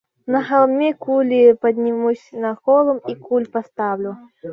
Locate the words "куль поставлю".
3.25-4.11